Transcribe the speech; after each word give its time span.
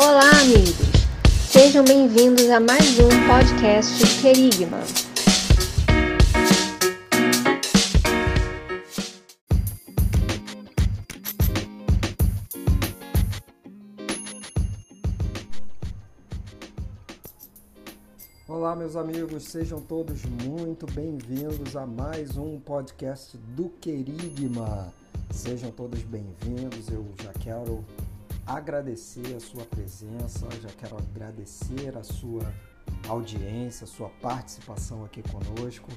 Olá, 0.00 0.30
amigos! 0.42 0.76
Sejam 1.50 1.84
bem-vindos 1.84 2.48
a 2.50 2.60
mais 2.60 3.00
um 3.00 3.08
podcast 3.26 4.20
Querigma. 4.22 4.78
Olá, 18.46 18.76
meus 18.76 18.94
amigos, 18.94 19.42
sejam 19.46 19.80
todos 19.80 20.24
muito 20.44 20.86
bem-vindos 20.92 21.74
a 21.74 21.84
mais 21.84 22.36
um 22.36 22.60
podcast 22.60 23.36
do 23.36 23.68
Querigma. 23.80 24.94
Sejam 25.32 25.72
todos 25.72 26.00
bem-vindos. 26.02 26.88
Eu 26.88 27.04
já 27.20 27.32
quero 27.32 27.84
agradecer 28.48 29.36
a 29.36 29.40
sua 29.40 29.64
presença, 29.64 30.48
já 30.62 30.70
quero 30.70 30.96
agradecer 30.96 31.96
a 31.96 32.02
sua 32.02 32.50
audiência, 33.06 33.84
a 33.84 33.86
sua 33.86 34.08
participação 34.22 35.04
aqui 35.04 35.22
conosco. 35.22 35.90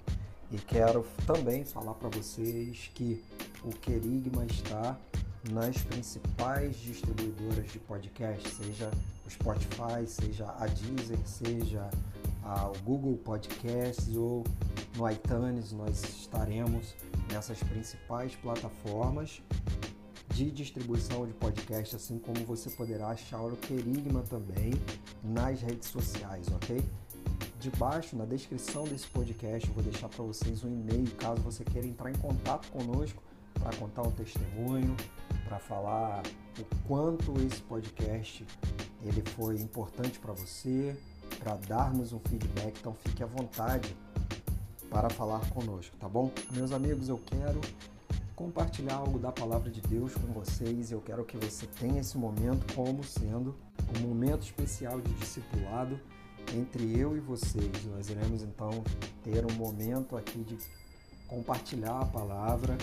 E 0.52 0.58
quero 0.58 1.08
também 1.26 1.64
falar 1.64 1.94
para 1.94 2.09
vocês 2.09 2.92
que 2.94 3.23
o 3.64 3.70
Querigma 3.70 4.45
está 4.45 4.98
nas 5.50 5.78
principais 5.78 6.76
distribuidoras 6.76 7.72
de 7.72 7.80
podcast, 7.80 8.48
seja 8.50 8.92
o 9.26 9.30
Spotify, 9.30 10.06
seja 10.06 10.45
a 10.59 10.68
Deezer, 10.68 11.26
seja 11.26 11.90
o 12.44 12.84
Google 12.84 13.16
Podcasts 13.18 14.14
ou 14.14 14.44
no 14.98 15.09
iTunes, 15.09 15.72
nós 15.72 16.04
estaremos 16.04 16.94
nessas 17.31 17.64
principais 17.64 18.36
plataformas 18.36 19.42
de 20.41 20.50
distribuição 20.50 21.27
de 21.27 21.34
podcast, 21.34 21.95
assim 21.95 22.18
como 22.18 22.44
você 22.45 22.68
poderá 22.72 23.09
achar 23.09 23.41
o 23.41 23.55
Querigma 23.58 24.23
também 24.23 24.73
nas 25.23 25.62
redes 25.62 25.90
sociais, 25.90 26.47
ok? 26.52 26.84
Debaixo, 27.59 28.16
na 28.16 28.25
descrição 28.25 28.86
desse 28.86 29.06
podcast, 29.08 29.67
eu 29.67 29.75
vou 29.75 29.84
deixar 29.84 30.09
para 30.09 30.23
vocês 30.23 30.64
um 30.64 30.67
e-mail 30.67 31.12
caso 31.12 31.44
você 31.44 31.64
queira 31.64 31.86
entrar 31.86 32.09
em 32.09 32.16
contato 32.16 32.72
conosco 32.72 33.22
para 33.53 33.75
contar 33.78 34.02
um 34.02 34.12
testemunho, 34.12 34.97
para 35.45 35.59
falar 35.59 36.23
o 36.58 36.88
quanto 36.88 37.34
esse 37.42 37.62
podcast 37.62 38.44
ele 39.03 39.22
foi 39.36 39.58
importante 39.58 40.17
para 40.17 40.34
você, 40.34 40.97
para 41.38 41.56
dar-nos 41.56 42.14
um 42.14 42.19
feedback. 42.19 42.80
Então 42.80 42.95
fique 42.95 43.22
à 43.22 43.28
vontade 43.28 43.95
para 44.89 45.08
falar 45.12 45.47
conosco, 45.52 45.95
tá 45.97 46.09
bom? 46.09 46.31
Meus 46.52 46.72
amigos, 46.72 47.09
eu 47.09 47.19
quero 47.19 47.62
compartilhar 48.42 48.95
algo 48.95 49.20
da 49.20 49.31
palavra 49.31 49.70
de 49.70 49.80
Deus 49.81 50.16
com 50.16 50.34
vocês. 50.34 50.92
Eu 50.92 51.00
quero 51.00 51.23
que 51.23 51.38
você 51.38 51.67
tenha 51.80 52.02
esse 52.02 52.17
momento 52.17 52.73
como 52.73 53.03
sendo 53.03 53.56
um 53.95 54.08
momento 54.08 54.42
especial 54.42 55.00
de 55.00 55.14
discipulado 55.14 56.00
entre 56.56 57.00
eu 57.00 57.16
e 57.16 57.19
vocês. 57.19 57.86
Nós 57.86 58.09
iremos 58.09 58.42
então 58.42 58.84
ter 59.23 59.45
um 59.45 59.53
momento 59.53 60.17
aqui 60.17 60.39
de 60.39 60.58
compartilhar 61.28 62.00
a 62.00 62.06
palavra 62.06 62.75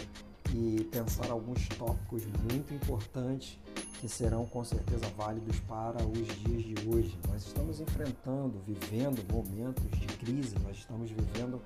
e 0.54 0.84
pensar 0.92 1.28
alguns 1.28 1.66
tópicos 1.70 2.22
muito 2.24 2.72
importantes 2.72 3.58
que 4.00 4.08
serão 4.08 4.46
com 4.46 4.62
certeza 4.62 5.06
válidos 5.16 5.58
para 5.60 6.06
os 6.06 6.26
dias 6.38 6.62
de 6.62 6.88
hoje. 6.88 7.18
Nós 7.28 7.44
estamos 7.44 7.80
enfrentando, 7.80 8.62
vivendo 8.64 9.26
momentos 9.32 9.90
de 9.90 10.06
crise, 10.06 10.54
nós 10.60 10.76
estamos 10.76 11.10
vivendo 11.10 11.60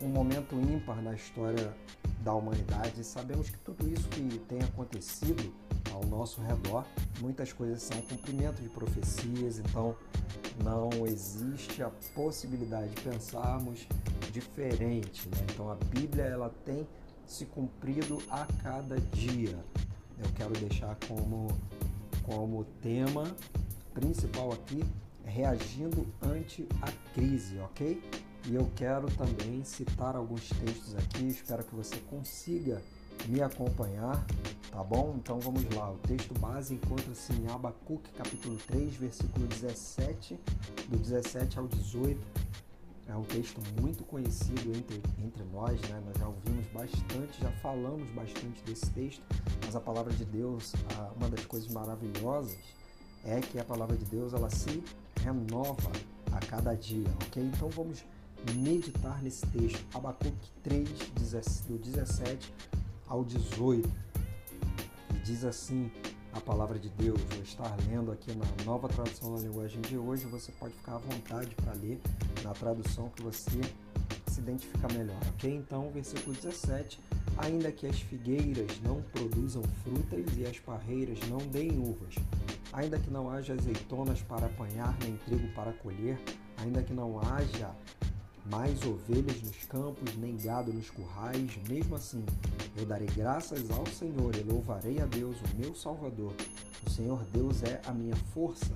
um 0.00 0.08
momento 0.08 0.54
ímpar 0.56 1.02
na 1.02 1.14
história 1.14 1.74
da 2.22 2.34
humanidade. 2.34 3.04
Sabemos 3.04 3.50
que 3.50 3.58
tudo 3.58 3.88
isso 3.88 4.08
que 4.08 4.38
tem 4.48 4.60
acontecido 4.60 5.52
ao 5.92 6.04
nosso 6.04 6.40
redor, 6.40 6.84
muitas 7.20 7.52
coisas 7.52 7.82
são 7.82 8.00
cumprimento 8.02 8.62
de 8.62 8.68
profecias, 8.68 9.58
então 9.58 9.96
não 10.62 11.06
existe 11.06 11.82
a 11.82 11.90
possibilidade 12.14 12.90
de 12.94 13.00
pensarmos 13.02 13.86
diferente. 14.32 15.28
Né? 15.28 15.46
Então 15.52 15.70
a 15.70 15.74
Bíblia 15.74 16.24
ela 16.24 16.50
tem 16.64 16.86
se 17.26 17.44
cumprido 17.46 18.22
a 18.30 18.46
cada 18.62 19.00
dia. 19.00 19.58
Eu 20.18 20.30
quero 20.34 20.52
deixar 20.52 20.96
como, 21.06 21.48
como 22.22 22.64
tema 22.82 23.24
principal 23.94 24.52
aqui 24.52 24.82
reagindo 25.24 26.06
ante 26.22 26.66
a 26.80 26.90
crise, 27.12 27.58
ok? 27.58 28.02
E 28.48 28.54
eu 28.54 28.70
quero 28.76 29.06
também 29.10 29.62
citar 29.62 30.16
alguns 30.16 30.48
textos 30.48 30.96
aqui, 30.96 31.28
espero 31.28 31.62
que 31.62 31.74
você 31.74 31.96
consiga 32.08 32.80
me 33.26 33.42
acompanhar, 33.42 34.24
tá 34.70 34.82
bom? 34.82 35.16
Então 35.18 35.38
vamos 35.38 35.68
lá. 35.74 35.92
O 35.92 35.98
texto 35.98 36.32
base 36.38 36.72
encontra-se 36.72 37.30
em 37.34 37.46
Abacuque, 37.48 38.10
capítulo 38.12 38.56
3, 38.66 38.94
versículo 38.94 39.46
17, 39.48 40.40
do 40.88 40.96
17 40.96 41.58
ao 41.58 41.68
18. 41.68 42.18
É 43.08 43.14
um 43.14 43.24
texto 43.24 43.60
muito 43.82 44.02
conhecido 44.04 44.74
entre, 44.74 45.02
entre 45.22 45.44
nós, 45.52 45.78
né? 45.82 46.02
Nós 46.06 46.16
já 46.18 46.26
ouvimos 46.26 46.66
bastante, 46.68 47.42
já 47.42 47.50
falamos 47.60 48.08
bastante 48.12 48.62
desse 48.64 48.88
texto, 48.92 49.22
mas 49.62 49.76
a 49.76 49.80
palavra 49.80 50.12
de 50.14 50.24
Deus, 50.24 50.72
uma 51.16 51.28
das 51.28 51.44
coisas 51.44 51.70
maravilhosas 51.70 52.56
é 53.24 53.40
que 53.40 53.58
a 53.58 53.64
palavra 53.64 53.94
de 53.94 54.06
Deus 54.06 54.32
ela 54.32 54.48
se 54.48 54.82
renova 55.22 55.92
a 56.32 56.40
cada 56.46 56.74
dia, 56.74 57.08
ok? 57.26 57.42
Então 57.42 57.68
vamos 57.68 58.04
meditar 58.54 59.22
nesse 59.22 59.46
texto, 59.46 59.84
Abacuque 59.94 60.50
3, 60.62 60.88
do 61.66 61.78
17 61.78 62.52
ao 63.06 63.24
18. 63.24 63.88
E 65.14 65.18
diz 65.20 65.44
assim 65.44 65.90
a 66.32 66.40
palavra 66.40 66.78
de 66.78 66.88
Deus, 66.90 67.20
vou 67.30 67.42
estar 67.42 67.74
lendo 67.88 68.12
aqui 68.12 68.32
na 68.34 68.64
nova 68.64 68.88
tradução 68.88 69.34
da 69.34 69.40
linguagem 69.40 69.80
de 69.82 69.96
hoje, 69.96 70.26
você 70.26 70.52
pode 70.52 70.74
ficar 70.74 70.96
à 70.96 70.98
vontade 70.98 71.54
para 71.56 71.72
ler 71.72 72.00
na 72.44 72.52
tradução 72.52 73.08
que 73.08 73.22
você 73.22 73.60
se 74.28 74.40
identifica 74.40 74.86
melhor, 74.92 75.18
ok? 75.30 75.52
Então, 75.52 75.90
versículo 75.90 76.36
17, 76.36 77.00
ainda 77.38 77.72
que 77.72 77.86
as 77.86 77.98
figueiras 78.00 78.80
não 78.82 79.02
produzam 79.02 79.62
frutas 79.82 80.36
e 80.36 80.46
as 80.46 80.58
parreiras 80.60 81.18
não 81.28 81.38
deem 81.38 81.78
uvas, 81.78 82.14
ainda 82.72 82.98
que 82.98 83.10
não 83.10 83.30
haja 83.30 83.54
azeitonas 83.54 84.22
para 84.22 84.46
apanhar 84.46 84.96
nem 85.02 85.16
trigo 85.16 85.48
para 85.54 85.72
colher, 85.72 86.20
ainda 86.58 86.82
que 86.82 86.92
não 86.92 87.18
haja 87.20 87.74
mais 88.50 88.82
ovelhas 88.84 89.42
nos 89.42 89.64
campos, 89.64 90.16
nem 90.16 90.36
gado 90.36 90.72
nos 90.72 90.90
currais, 90.90 91.58
mesmo 91.68 91.96
assim, 91.96 92.24
eu 92.76 92.86
darei 92.86 93.08
graças 93.08 93.70
ao 93.70 93.86
Senhor 93.86 94.34
e 94.34 94.42
louvarei 94.42 95.00
a 95.00 95.06
Deus, 95.06 95.36
o 95.36 95.56
meu 95.56 95.74
Salvador. 95.74 96.32
O 96.86 96.90
Senhor 96.90 97.22
Deus 97.32 97.62
é 97.62 97.80
a 97.86 97.92
minha 97.92 98.16
força. 98.32 98.74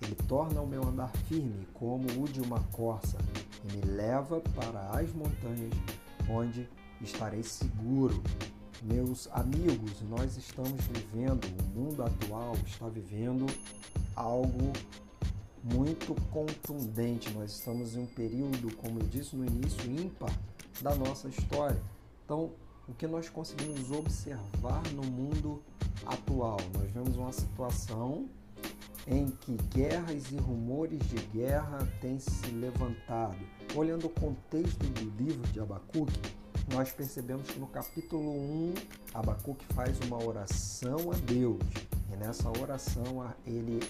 Ele 0.00 0.14
torna 0.26 0.60
o 0.60 0.66
meu 0.66 0.82
andar 0.82 1.10
firme 1.28 1.66
como 1.74 2.06
o 2.22 2.28
de 2.28 2.40
uma 2.40 2.60
corça 2.72 3.18
e 3.64 3.76
me 3.76 3.92
leva 3.92 4.40
para 4.54 4.90
as 4.90 5.12
montanhas, 5.12 5.72
onde 6.28 6.68
estarei 7.00 7.42
seguro. 7.42 8.22
Meus 8.82 9.28
amigos, 9.32 10.00
nós 10.08 10.36
estamos 10.36 10.80
vivendo, 10.86 11.44
o 11.44 11.78
mundo 11.78 12.02
atual 12.02 12.56
está 12.66 12.88
vivendo 12.88 13.46
algo 14.16 14.72
muito 15.62 16.14
contundente. 16.30 17.30
Nós 17.32 17.52
estamos 17.52 17.94
em 17.94 18.00
um 18.00 18.06
período, 18.06 18.74
como 18.76 19.00
eu 19.00 19.06
disse 19.06 19.36
no 19.36 19.44
início, 19.44 19.90
ímpar 19.90 20.32
da 20.80 20.94
nossa 20.94 21.28
história. 21.28 21.80
Então, 22.24 22.50
o 22.88 22.94
que 22.94 23.06
nós 23.06 23.28
conseguimos 23.28 23.90
observar 23.90 24.82
no 24.92 25.02
mundo 25.02 25.62
atual? 26.04 26.58
Nós 26.74 26.90
vemos 26.90 27.16
uma 27.16 27.32
situação 27.32 28.28
em 29.06 29.30
que 29.30 29.56
guerras 29.74 30.30
e 30.30 30.36
rumores 30.36 30.98
de 31.08 31.16
guerra 31.26 31.78
têm 32.00 32.18
se 32.18 32.50
levantado. 32.50 33.38
Olhando 33.74 34.06
o 34.06 34.10
contexto 34.10 34.84
do 34.84 35.22
livro 35.22 35.42
de 35.52 35.60
Abacuque, 35.60 36.20
nós 36.72 36.92
percebemos 36.92 37.48
que 37.50 37.58
no 37.58 37.66
capítulo 37.66 38.30
1, 38.30 38.74
Abacuque 39.14 39.64
faz 39.74 39.98
uma 40.00 40.22
oração 40.22 41.10
a 41.10 41.16
Deus. 41.16 41.58
E 42.12 42.16
nessa 42.16 42.48
oração 42.60 43.32
ele 43.46 43.80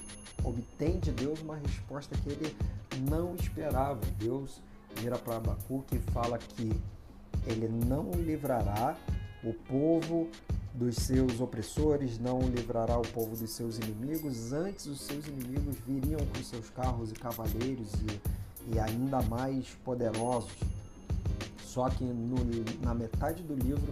obtém 0.44 0.98
de 0.98 1.10
Deus 1.10 1.40
uma 1.40 1.56
resposta 1.56 2.16
que 2.16 2.30
ele 2.30 2.56
não 3.08 3.34
esperava. 3.34 4.00
Deus 4.18 4.60
vira 4.96 5.18
para 5.18 5.36
Abacuque 5.36 5.96
e 5.96 6.12
fala 6.12 6.38
que 6.38 6.72
ele 7.46 7.68
não 7.68 8.10
livrará 8.12 8.96
o 9.42 9.52
povo 9.52 10.28
dos 10.74 10.96
seus 10.96 11.40
opressores, 11.40 12.18
não 12.18 12.40
livrará 12.40 12.98
o 12.98 13.02
povo 13.02 13.36
dos 13.36 13.50
seus 13.50 13.78
inimigos. 13.78 14.52
Antes, 14.52 14.86
os 14.86 15.00
seus 15.00 15.26
inimigos 15.26 15.76
viriam 15.86 16.20
com 16.26 16.42
seus 16.42 16.70
carros 16.70 17.10
e 17.10 17.14
cavaleiros 17.14 17.92
e, 17.94 18.74
e 18.74 18.78
ainda 18.78 19.20
mais 19.22 19.68
poderosos. 19.84 20.52
Só 21.64 21.88
que 21.88 22.04
no, 22.04 22.36
na 22.82 22.94
metade 22.94 23.42
do 23.42 23.54
livro, 23.54 23.88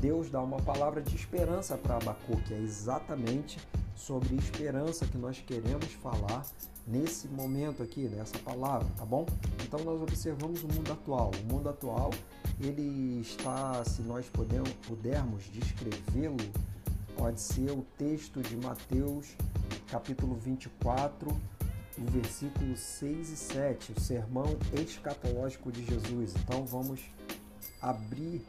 Deus 0.00 0.30
dá 0.30 0.40
uma 0.40 0.60
palavra 0.62 1.02
de 1.02 1.14
esperança 1.14 1.76
para 1.76 1.96
Abacuque. 1.96 2.54
É 2.54 2.58
exatamente 2.58 3.58
sobre 3.96 4.36
esperança 4.36 5.06
que 5.06 5.18
nós 5.18 5.40
queremos 5.40 5.92
falar 5.94 6.46
nesse 6.86 7.28
momento 7.28 7.82
aqui, 7.82 8.08
nessa 8.08 8.38
palavra, 8.38 8.86
tá 8.96 9.04
bom? 9.04 9.26
Então 9.64 9.80
nós 9.80 10.00
observamos 10.00 10.62
o 10.62 10.68
mundo 10.68 10.92
atual. 10.92 11.30
O 11.42 11.52
mundo 11.52 11.68
atual, 11.68 12.10
ele 12.60 13.20
está, 13.20 13.84
se 13.84 14.02
nós 14.02 14.26
pudermos 14.82 15.44
descrevê-lo, 15.52 16.36
pode 17.16 17.40
ser 17.40 17.70
o 17.72 17.84
texto 17.98 18.40
de 18.40 18.56
Mateus 18.56 19.34
capítulo 19.90 20.34
24, 20.34 21.30
o 21.30 22.10
versículo 22.10 22.76
6 22.76 23.30
e 23.30 23.36
7, 23.36 23.92
o 23.96 24.00
sermão 24.00 24.56
escatológico 24.72 25.72
de 25.72 25.84
Jesus. 25.84 26.34
Então 26.36 26.64
vamos 26.64 27.00
abrir 27.80 28.44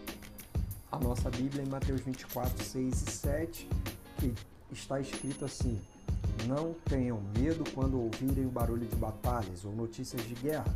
a 0.91 0.97
nossa 0.97 1.29
Bíblia 1.29 1.63
em 1.63 1.67
Mateus 1.67 2.01
24, 2.01 2.63
6 2.63 3.01
e 3.01 3.11
7, 3.11 3.69
que 4.17 4.33
está 4.71 4.99
escrito 4.99 5.45
assim: 5.45 5.79
Não 6.47 6.73
tenham 6.85 7.21
medo 7.37 7.63
quando 7.73 7.99
ouvirem 7.99 8.45
o 8.45 8.49
barulho 8.49 8.87
de 8.87 8.95
batalhas 8.95 9.63
ou 9.65 9.71
notícias 9.71 10.21
de 10.23 10.33
guerra. 10.35 10.75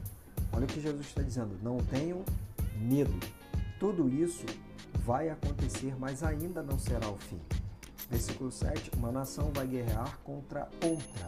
Olha 0.52 0.66
o 0.66 0.68
que 0.68 0.80
Jesus 0.80 1.08
está 1.08 1.22
dizendo: 1.22 1.58
não 1.62 1.78
tenham 1.78 2.24
medo. 2.80 3.14
Tudo 3.80 4.08
isso 4.10 4.46
vai 5.04 5.30
acontecer, 5.30 5.96
mas 6.00 6.24
ainda 6.24 6.62
não 6.62 6.78
será 6.78 7.10
o 7.10 7.18
fim. 7.18 7.40
Versículo 8.10 8.52
7: 8.52 8.92
Uma 8.96 9.12
nação 9.12 9.52
vai 9.54 9.66
guerrear 9.66 10.18
contra 10.24 10.70
outra, 10.84 11.28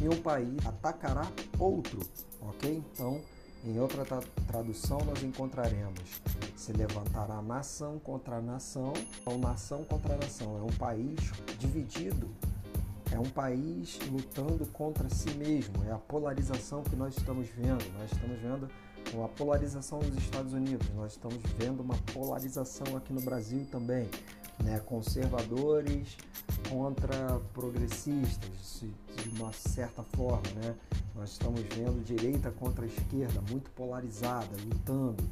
e 0.00 0.08
um 0.08 0.20
país 0.22 0.64
atacará 0.66 1.30
outro. 1.58 2.00
Ok? 2.40 2.82
Então, 2.92 3.20
em 3.66 3.80
outra 3.80 4.04
tradução, 4.46 4.98
nós 5.04 5.22
encontraremos: 5.22 6.22
se 6.54 6.72
levantará 6.72 7.42
nação 7.42 7.98
contra 7.98 8.40
nação, 8.40 8.92
ou 9.24 9.38
nação 9.38 9.84
contra 9.84 10.16
nação. 10.16 10.58
É 10.58 10.62
um 10.62 10.76
país 10.78 11.18
dividido, 11.58 12.30
é 13.10 13.18
um 13.18 13.28
país 13.28 13.98
lutando 14.10 14.64
contra 14.66 15.08
si 15.10 15.30
mesmo. 15.30 15.84
É 15.84 15.92
a 15.92 15.98
polarização 15.98 16.82
que 16.82 16.94
nós 16.94 17.16
estamos 17.16 17.48
vendo. 17.48 17.84
Nós 17.98 18.12
estamos 18.12 18.38
vendo 18.40 18.68
uma 19.12 19.28
polarização 19.28 20.00
nos 20.00 20.16
Estados 20.16 20.52
Unidos, 20.52 20.88
nós 20.94 21.12
estamos 21.12 21.38
vendo 21.56 21.80
uma 21.80 21.96
polarização 22.12 22.96
aqui 22.96 23.12
no 23.12 23.20
Brasil 23.20 23.66
também, 23.70 24.08
né? 24.62 24.80
conservadores 24.86 26.16
contra 26.68 27.40
progressistas, 27.52 28.82
de 29.16 29.28
uma 29.40 29.52
certa 29.52 30.02
forma, 30.02 30.48
né? 30.56 30.74
Nós 31.14 31.30
estamos 31.30 31.60
vendo 31.74 32.04
direita 32.04 32.50
contra 32.50 32.84
esquerda, 32.84 33.40
muito 33.50 33.70
polarizada, 33.70 34.50
lutando 34.64 35.24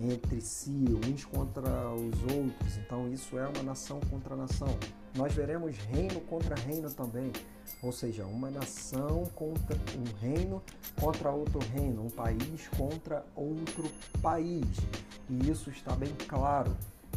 entre 0.00 0.40
si, 0.40 0.84
uns 1.08 1.24
contra 1.24 1.92
os 1.94 2.22
outros. 2.22 2.76
Então, 2.78 3.12
isso 3.12 3.38
é 3.38 3.46
uma 3.48 3.62
nação 3.62 3.98
contra 4.08 4.36
nação. 4.36 4.68
Nós 5.14 5.32
veremos 5.34 5.76
reino 5.76 6.20
contra 6.22 6.54
reino 6.54 6.90
também, 6.90 7.32
ou 7.82 7.92
seja, 7.92 8.24
uma 8.24 8.50
nação 8.50 9.24
contra 9.34 9.76
um 9.98 10.20
reino 10.20 10.62
contra 11.00 11.30
outro 11.30 11.58
reino, 11.74 12.06
um 12.06 12.10
país 12.10 12.68
contra 12.76 13.24
outro 13.34 13.90
país. 14.22 14.64
E 15.28 15.50
isso 15.50 15.70
está 15.70 15.94
bem 15.96 16.14
claro 16.28 16.74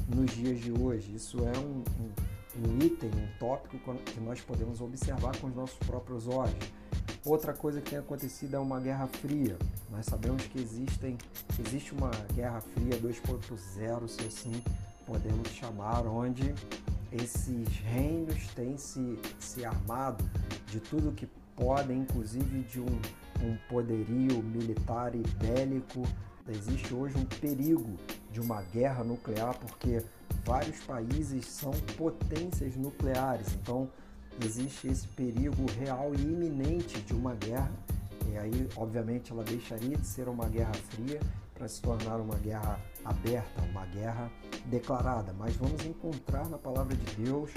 nos 0.08 0.32
dias 0.32 0.60
de 0.60 0.72
hoje. 0.72 1.16
Isso 1.16 1.38
é 1.40 1.58
um, 1.58 1.84
um, 2.00 2.70
um 2.70 2.86
item, 2.86 3.10
um 3.10 3.40
tópico 3.40 3.96
que 3.98 4.20
nós 4.20 4.42
podemos 4.42 4.82
observar 4.82 5.38
com 5.38 5.48
os 5.48 5.56
nossos 5.56 5.78
próprios 5.80 6.28
olhos. 6.28 6.72
Outra 7.26 7.54
coisa 7.54 7.82
que 7.82 7.90
tem 7.90 8.00
acontecido 8.00 8.56
é 8.56 8.60
uma 8.60 8.80
guerra 8.80 9.08
fria. 9.08 9.58
Nós 9.90 10.06
sabemos 10.06 10.44
que 10.44 10.60
existem, 10.60 11.18
existe 11.60 11.94
uma 11.94 12.12
guerra 12.34 12.62
fria 12.62 12.98
2.0, 13.00 14.08
se 14.08 14.22
assim 14.28 14.62
podemos 15.06 15.50
chamar, 15.50 16.06
onde 16.06 16.54
esses 17.12 17.68
reinos 17.80 18.48
têm 18.56 18.78
se, 18.78 19.18
se 19.40 19.66
armado 19.66 20.24
de 20.68 20.80
tudo 20.80 21.12
que 21.14 21.28
podem, 21.56 22.00
inclusive 22.00 22.60
de 22.64 22.80
um, 22.80 23.00
um 23.42 23.58
poderio 23.70 24.44
militar 24.44 25.16
e 25.16 25.24
bélico. 25.38 26.04
Existe 26.48 26.94
hoje 26.94 27.18
um 27.18 27.26
perigo 27.26 27.98
de 28.36 28.42
uma 28.42 28.62
guerra 28.64 29.02
nuclear 29.02 29.58
porque 29.58 30.04
vários 30.44 30.82
países 30.82 31.46
são 31.46 31.72
potências 31.96 32.76
nucleares. 32.76 33.48
Então, 33.54 33.90
existe 34.44 34.90
esse 34.90 35.08
perigo 35.08 35.66
real 35.80 36.14
e 36.14 36.22
iminente 36.22 37.00
de 37.00 37.14
uma 37.14 37.34
guerra. 37.34 37.72
E 38.30 38.38
aí, 38.38 38.68
obviamente, 38.76 39.32
ela 39.32 39.42
deixaria 39.42 39.96
de 39.96 40.06
ser 40.06 40.28
uma 40.28 40.50
guerra 40.50 40.74
fria 40.74 41.22
para 41.54 41.66
se 41.70 41.82
tornar 41.82 42.18
uma 42.18 42.36
guerra 42.36 42.78
aberta, 43.06 43.62
uma 43.72 43.86
guerra 43.86 44.30
declarada. 44.66 45.32
Mas 45.40 45.56
vamos 45.56 45.86
encontrar 45.86 46.50
na 46.50 46.58
palavra 46.58 46.94
de 46.94 47.16
Deus 47.16 47.50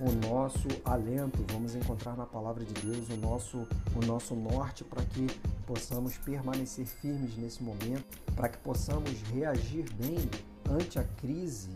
o 0.00 0.10
nosso 0.28 0.68
alento, 0.84 1.44
vamos 1.52 1.74
encontrar 1.74 2.16
na 2.16 2.26
palavra 2.26 2.64
de 2.64 2.74
Deus 2.74 3.08
o 3.10 3.16
nosso, 3.16 3.66
o 3.94 4.04
nosso 4.04 4.34
norte 4.34 4.82
para 4.82 5.04
que 5.04 5.26
possamos 5.66 6.18
permanecer 6.18 6.86
firmes 6.86 7.36
nesse 7.36 7.62
momento, 7.62 8.04
para 8.34 8.48
que 8.48 8.58
possamos 8.58 9.12
reagir 9.32 9.90
bem 9.94 10.18
ante 10.68 10.98
a 10.98 11.04
crise 11.04 11.70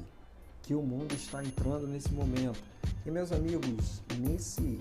que 0.63 0.75
o 0.75 0.83
mundo 0.83 1.15
está 1.15 1.43
entrando 1.45 1.87
nesse 1.87 2.13
momento. 2.13 2.61
E 3.07 3.11
meus 3.11 3.33
amigos, 3.33 4.03
nesse 4.19 4.81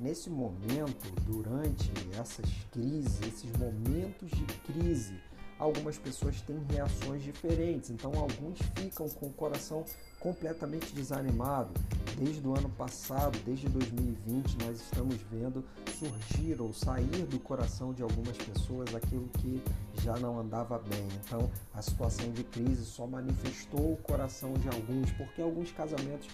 nesse 0.00 0.28
momento, 0.28 1.12
durante 1.26 1.92
essas 2.18 2.50
crises, 2.72 3.20
esses 3.22 3.56
momentos 3.56 4.30
de 4.30 4.44
crise, 4.66 5.14
algumas 5.58 5.96
pessoas 5.96 6.40
têm 6.40 6.60
reações 6.70 7.22
diferentes. 7.22 7.90
Então, 7.90 8.12
alguns 8.18 8.58
ficam 8.74 9.08
com 9.10 9.26
o 9.26 9.32
coração 9.32 9.84
completamente 10.18 10.92
desanimado. 10.92 11.72
Desde 12.22 12.46
o 12.46 12.56
ano 12.56 12.68
passado, 12.68 13.36
desde 13.44 13.68
2020, 13.68 14.56
nós 14.64 14.80
estamos 14.80 15.16
vendo 15.28 15.64
surgir 15.98 16.60
ou 16.60 16.72
sair 16.72 17.26
do 17.26 17.40
coração 17.40 17.92
de 17.92 18.00
algumas 18.00 18.36
pessoas 18.36 18.94
aquilo 18.94 19.28
que 19.40 19.60
já 20.02 20.16
não 20.18 20.38
andava 20.38 20.78
bem. 20.78 21.08
Então, 21.24 21.50
a 21.74 21.82
situação 21.82 22.30
de 22.30 22.44
crise 22.44 22.84
só 22.84 23.08
manifestou 23.08 23.94
o 23.94 23.96
coração 23.96 24.52
de 24.52 24.68
alguns, 24.68 25.10
porque 25.12 25.42
alguns 25.42 25.72
casamentos 25.72 26.28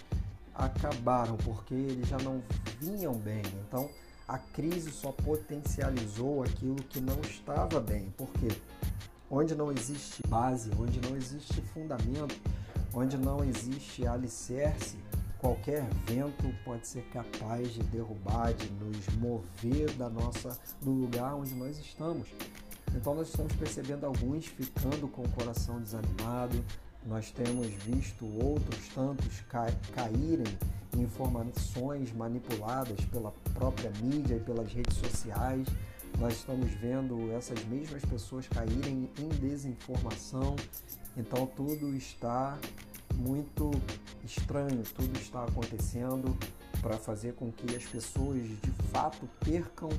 acabaram, 0.53 1.35
porque 1.37 1.73
eles 1.73 2.07
já 2.07 2.19
não 2.19 2.43
vinham 2.79 3.15
bem. 3.15 3.41
Então, 3.67 3.89
a 4.27 4.37
crise 4.37 4.91
só 4.91 5.11
potencializou 5.11 6.43
aquilo 6.43 6.75
que 6.75 7.01
não 7.01 7.19
estava 7.21 7.79
bem. 7.79 8.13
Por 8.15 8.29
quê? 8.33 8.49
onde 9.31 9.53
não 9.53 9.71
existe 9.71 10.23
base, 10.27 10.71
onde 10.79 10.99
não 10.99 11.15
existe 11.15 11.61
fundamento, 11.61 12.35
onde 12.93 13.15
não 13.17 13.43
existe 13.43 14.07
alicerce, 14.07 14.97
qualquer 15.39 15.83
vento 16.05 16.53
pode 16.63 16.87
ser 16.87 17.03
capaz 17.11 17.73
de 17.73 17.81
derrubar, 17.83 18.53
de 18.53 18.69
nos 18.71 19.07
mover 19.17 19.91
da 19.93 20.09
nossa 20.09 20.59
do 20.81 20.91
lugar 20.91 21.35
onde 21.35 21.53
nós 21.55 21.79
estamos. 21.79 22.27
Então 22.95 23.15
nós 23.15 23.29
estamos 23.29 23.53
percebendo 23.53 24.05
alguns 24.05 24.45
ficando 24.45 25.07
com 25.07 25.23
o 25.23 25.29
coração 25.29 25.81
desanimado. 25.81 26.63
Nós 27.05 27.31
temos 27.31 27.67
visto 27.67 28.25
outros 28.43 28.89
tantos 28.89 29.41
caírem 29.93 30.57
em 30.95 31.01
informações 31.01 32.11
manipuladas 32.11 32.99
pela 33.05 33.31
própria 33.53 33.91
mídia 34.01 34.35
e 34.35 34.39
pelas 34.39 34.71
redes 34.73 34.97
sociais 34.97 35.67
nós 36.17 36.33
estamos 36.33 36.71
vendo 36.73 37.31
essas 37.31 37.63
mesmas 37.65 38.03
pessoas 38.03 38.47
caírem 38.47 39.09
em 39.17 39.29
desinformação. 39.39 40.55
Então 41.15 41.45
tudo 41.47 41.95
está 41.95 42.57
muito 43.19 43.71
estranho, 44.23 44.81
tudo 44.95 45.19
está 45.19 45.43
acontecendo 45.43 46.35
para 46.81 46.97
fazer 46.97 47.33
com 47.33 47.51
que 47.51 47.75
as 47.75 47.83
pessoas 47.83 48.41
de 48.41 48.71
fato 48.91 49.27
percam 49.43 49.89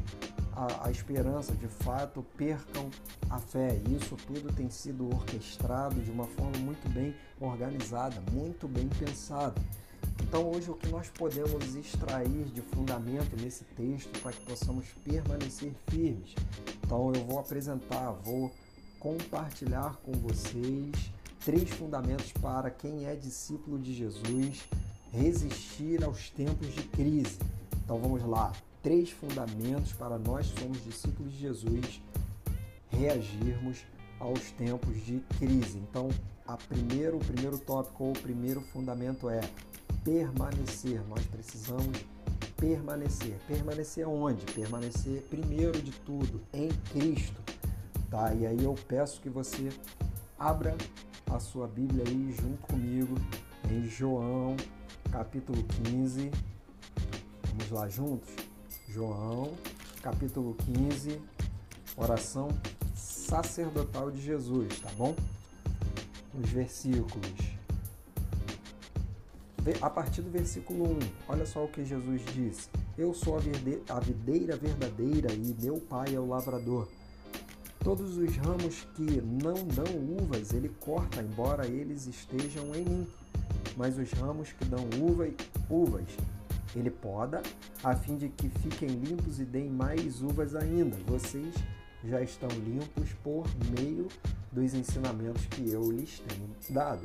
a, 0.53 0.87
a, 0.89 0.91
esperança, 0.91 1.55
de 1.55 1.69
fato 1.69 2.25
percam 2.37 2.89
a 3.29 3.39
fé. 3.39 3.81
Isso 3.91 4.17
tudo 4.27 4.53
tem 4.55 4.71
sido 4.71 5.07
orquestrado 5.09 6.01
de 6.01 6.11
uma 6.11 6.27
forma 6.27 6.59
muito 6.59 6.89
bem 6.89 7.15
organizada, 7.39 8.21
muito 8.33 8.67
bem 8.67 8.89
pensada. 8.89 9.61
Então, 10.23 10.51
hoje, 10.51 10.71
o 10.71 10.75
que 10.75 10.89
nós 10.89 11.09
podemos 11.11 11.75
extrair 11.75 12.45
de 12.47 12.63
fundamento 12.63 13.37
nesse 13.41 13.65
texto 13.77 14.19
para 14.21 14.33
que 14.33 14.45
possamos 14.47 14.87
permanecer 15.05 15.73
firmes? 15.89 16.35
Então, 16.85 17.13
eu 17.15 17.25
vou 17.25 17.39
apresentar, 17.39 18.13
vou 18.13 18.51
compartilhar 18.99 19.97
com 20.05 20.13
vocês 20.13 21.11
três 21.45 21.71
fundamentos 21.71 22.33
para 22.33 22.71
quem 22.71 23.07
é 23.07 23.15
discípulo 23.15 23.79
de 23.79 23.95
Jesus 23.95 24.69
resistir 25.13 26.05
aos 26.05 26.31
tempos 26.31 26.73
de 26.75 26.83
crise. 26.85 27.39
Então, 27.85 27.99
vamos 27.99 28.23
lá. 28.25 28.53
Três 28.83 29.11
fundamentos 29.11 29.93
para 29.93 30.19
nós 30.19 30.47
somos 30.59 30.83
discípulos 30.85 31.33
de 31.33 31.39
Jesus 31.41 32.01
reagirmos 32.89 33.85
aos 34.19 34.51
tempos 34.53 35.05
de 35.05 35.21
crise. 35.39 35.79
Então, 35.79 36.09
a 36.47 36.57
primeiro, 36.57 37.17
o 37.17 37.25
primeiro 37.25 37.59
tópico 37.59 38.05
ou 38.05 38.11
o 38.11 38.19
primeiro 38.19 38.61
fundamento 38.61 39.29
é 39.29 39.41
permanecer. 40.05 41.03
Nós 41.09 41.25
precisamos 41.27 41.99
permanecer. 42.57 43.39
Permanecer 43.47 44.07
onde? 44.07 44.45
Permanecer 44.53 45.23
primeiro 45.23 45.81
de 45.81 45.93
tudo 45.93 46.41
em 46.53 46.69
Cristo. 46.93 47.41
Tá? 48.11 48.35
E 48.35 48.47
aí 48.47 48.65
eu 48.65 48.75
peço 48.87 49.21
que 49.21 49.29
você 49.29 49.71
abra 50.39 50.77
a 51.35 51.39
sua 51.39 51.69
Bíblia 51.69 52.05
aí 52.07 52.35
junto 52.41 52.67
comigo 52.67 53.15
em 53.71 53.85
João, 53.85 54.57
capítulo 55.13 55.63
15. 55.85 56.31
Vamos 57.49 57.71
lá 57.71 57.89
juntos? 57.89 58.31
João, 58.89 59.55
capítulo 60.03 60.55
15, 60.55 61.21
oração 61.97 62.49
sacerdotal 62.95 64.11
de 64.11 64.21
Jesus, 64.21 64.81
tá 64.81 64.91
bom? 64.97 65.15
Os 66.35 66.51
versículos 66.51 67.61
a 69.83 69.91
partir 69.91 70.23
do 70.23 70.31
versículo 70.31 70.85
1, 70.85 70.99
olha 71.29 71.47
só 71.47 71.65
o 71.65 71.69
que 71.69 71.85
Jesus 71.85 72.23
disse: 72.33 72.69
Eu 72.97 73.13
sou 73.13 73.37
a 73.37 74.01
videira 74.01 74.57
verdadeira 74.57 75.33
e 75.33 75.55
meu 75.61 75.79
pai 75.79 76.15
é 76.15 76.19
o 76.19 76.27
lavrador. 76.27 76.89
Todos 77.83 78.19
os 78.19 78.37
ramos 78.37 78.87
que 78.95 79.23
não 79.23 79.55
dão 79.55 80.23
uvas, 80.23 80.53
ele 80.53 80.69
corta, 80.81 81.23
embora 81.23 81.67
eles 81.67 82.07
estejam 82.07 82.75
em 82.75 82.85
mim. 82.85 83.07
Mas 83.75 83.97
os 83.97 84.11
ramos 84.13 84.53
que 84.53 84.67
dão 84.67 84.85
uva, 85.01 85.27
uvas, 85.71 86.07
ele 86.77 86.91
poda, 86.91 87.43
a 87.83 87.97
fim 87.97 88.19
de 88.19 88.29
que 88.29 88.51
fiquem 88.51 88.89
limpos 88.89 89.41
e 89.41 89.45
deem 89.47 89.71
mais 89.71 90.21
uvas 90.21 90.55
ainda. 90.55 90.95
Vocês 91.07 91.55
já 92.05 92.21
estão 92.21 92.51
limpos 92.51 93.15
por 93.25 93.47
meio 93.79 94.09
dos 94.53 94.75
ensinamentos 94.75 95.47
que 95.47 95.71
eu 95.71 95.91
lhes 95.91 96.21
tenho 96.21 96.51
dado. 96.71 97.01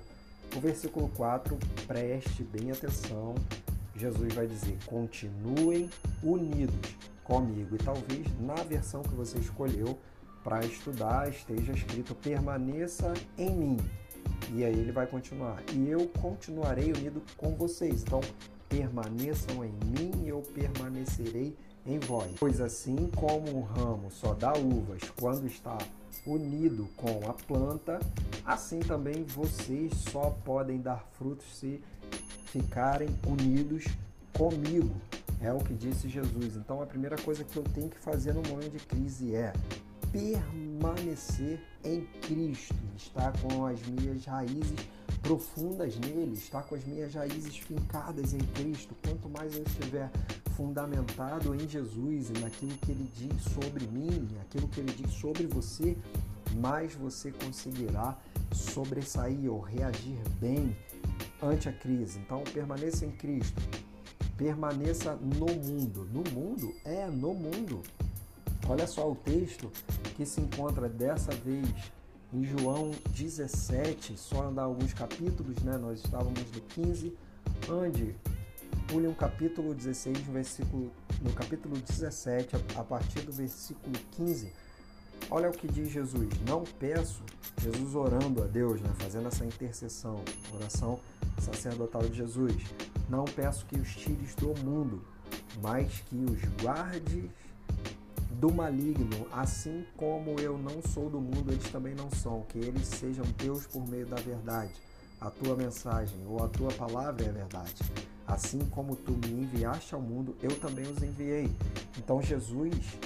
O 0.56 0.60
versículo 0.60 1.10
4, 1.16 1.58
preste 1.88 2.44
bem 2.44 2.72
atenção. 2.72 3.36
Jesus 3.96 4.34
vai 4.34 4.46
dizer: 4.46 4.78
continuem 4.86 5.90
unidos 6.22 6.96
comigo. 7.24 7.76
E 7.76 7.78
talvez 7.78 8.28
na 8.42 8.56
versão 8.56 9.02
que 9.02 9.16
você 9.16 9.38
escolheu 9.40 9.98
para 10.46 10.64
estudar 10.64 11.28
esteja 11.28 11.74
escrito: 11.74 12.14
permaneça 12.14 13.12
em 13.36 13.50
mim. 13.50 13.78
E 14.54 14.64
aí 14.64 14.80
ele 14.80 14.92
vai 14.92 15.08
continuar: 15.08 15.62
e 15.74 15.90
eu 15.90 16.08
continuarei 16.22 16.94
unido 16.94 17.22
com 17.36 17.56
vocês. 17.56 18.04
Então, 18.04 18.22
permaneçam 18.70 19.66
em 19.66 19.74
mim 19.84 20.12
e 20.24 20.30
eu 20.30 20.44
permanecerei 20.54 21.58
em 21.84 22.00
vós. 22.00 22.32
Pois 22.40 22.62
assim 22.62 23.10
como 23.16 23.58
o 23.58 23.62
ramo 23.62 24.12
só 24.12 24.34
dá 24.34 24.54
uvas 24.54 25.02
quando 25.20 25.48
está 25.48 25.78
unido 26.26 26.88
com 26.96 27.30
a 27.30 27.34
planta, 27.34 28.00
assim 28.46 28.80
também 28.80 29.24
vocês 29.24 29.94
só 30.12 30.32
podem 30.44 30.80
dar 30.80 31.08
frutos 31.14 31.46
se 31.58 31.82
ficarem 32.46 33.10
unidos 33.28 33.86
comigo. 34.34 34.96
É 35.42 35.54
o 35.54 35.60
que 35.60 35.74
disse 35.74 36.10
Jesus. 36.10 36.56
Então 36.56 36.82
a 36.82 36.86
primeira 36.86 37.18
coisa 37.18 37.44
que 37.44 37.56
eu 37.56 37.64
tenho 37.64 37.90
que 37.90 38.00
fazer 38.00 38.34
no 38.34 38.42
momento 38.44 38.72
de 38.72 38.80
crise 38.80 39.36
é 39.36 39.54
permanecer 40.16 41.60
em 41.84 42.06
Cristo, 42.22 42.74
estar 42.96 43.34
com 43.42 43.66
as 43.66 43.86
minhas 43.86 44.24
raízes 44.24 44.88
profundas 45.22 45.98
nele, 45.98 46.34
estar 46.34 46.64
com 46.64 46.76
as 46.76 46.86
minhas 46.86 47.14
raízes 47.14 47.58
fincadas 47.58 48.34
em 48.34 48.40
Cristo. 48.40 48.96
Quanto 49.04 49.28
mais 49.30 49.56
eu 49.58 49.64
estiver 49.64 50.10
fundamentado 50.56 51.54
em 51.54 51.68
Jesus 51.68 52.30
e 52.30 52.40
naquilo 52.40 52.72
que 52.78 52.92
ele 52.92 53.12
diz 53.14 53.44
sobre 53.54 53.86
mim, 53.88 54.30
aquilo 54.42 54.70
que 54.70 54.80
ele 54.80 54.94
diz 54.94 55.12
sobre 55.16 55.46
você, 55.48 55.98
mais 56.62 56.96
você 56.96 57.32
conseguirá 57.32 58.18
sobressair 58.54 59.52
ou 59.52 59.60
reagir 59.60 60.18
bem 60.40 60.74
ante 61.44 61.68
a 61.68 61.74
crise. 61.74 62.20
Então, 62.20 62.42
permaneça 62.54 63.06
em 63.06 63.12
Cristo. 63.12 63.62
Permaneça 64.38 65.16
no 65.16 65.48
mundo. 65.48 66.08
No 66.14 66.24
mundo? 66.32 66.74
É, 66.86 67.08
no 67.08 67.34
mundo. 67.34 67.82
Olha 68.68 68.88
só 68.88 69.10
o 69.10 69.16
texto 69.16 69.72
que 70.16 70.26
se 70.26 70.42
encontra 70.42 70.90
dessa 70.90 71.32
vez 71.32 71.68
em 72.34 72.44
João 72.44 72.92
17, 73.12 74.18
só 74.18 74.48
andar 74.48 74.64
alguns 74.64 74.92
capítulos, 74.94 75.62
né? 75.62 75.78
Nós 75.78 76.00
estávamos 76.04 76.40
no 76.52 76.62
15, 76.62 77.16
onde 77.70 78.16
pule 78.88 79.08
um 79.08 79.14
capítulo 79.14 79.74
16, 79.74 80.18
versículo, 80.20 80.92
no 81.22 81.32
capítulo 81.34 81.78
17, 81.78 82.56
a 82.76 82.84
partir 82.84 83.22
do 83.22 83.32
versículo 83.32 83.96
15. 84.12 84.52
Olha 85.30 85.50
o 85.50 85.54
que 85.54 85.68
diz 85.68 85.90
Jesus: 85.90 86.28
Não 86.48 86.64
peço, 86.64 87.24
Jesus 87.62 87.94
orando 87.96 88.44
a 88.44 88.48
Deus, 88.48 88.82
né, 88.82 88.90
fazendo 88.98 89.28
essa 89.28 89.46
intercessão, 89.46 90.24
oração 90.54 91.00
sacerdotal 91.40 92.02
de 92.02 92.18
Jesus. 92.18 92.56
Não 93.10 93.26
peço 93.26 93.66
que 93.68 93.80
os 93.80 93.96
tires 93.96 94.34
do 94.36 94.54
mundo, 94.64 95.06
mas 95.62 96.02
que 96.08 96.16
os 96.16 96.42
guardes 96.62 97.30
do 98.40 98.52
maligno, 98.54 99.28
assim 99.32 99.86
como 99.96 100.40
eu 100.40 100.58
não 100.58 100.82
sou 100.94 101.10
do 101.10 101.20
mundo, 101.20 101.52
eles 101.52 101.70
também 101.70 101.96
não 101.96 102.10
são, 102.12 102.42
que 102.50 102.58
eles 102.58 102.88
sejam 102.88 103.26
teus 103.38 103.66
por 103.66 103.88
meio 103.88 104.06
da 104.06 104.18
verdade. 104.18 104.74
A 105.20 105.30
tua 105.30 105.56
mensagem 105.56 106.20
ou 106.28 106.44
a 106.44 106.48
tua 106.48 106.72
palavra 106.74 107.26
é 107.26 107.32
verdade. 107.32 107.76
Assim 108.28 108.60
como 108.72 108.96
tu 108.96 109.14
me 109.14 109.44
enviaste 109.44 109.96
ao 109.96 110.02
mundo, 110.02 110.36
eu 110.42 110.60
também 110.60 110.86
os 110.86 111.02
enviei. 111.02 111.50
Então 111.98 112.22
Jesus 112.22 112.98